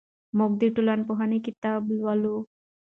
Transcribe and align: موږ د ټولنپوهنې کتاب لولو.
موږ 0.37 0.51
د 0.61 0.63
ټولنپوهنې 0.75 1.39
کتاب 1.47 1.81
لولو. 1.97 2.35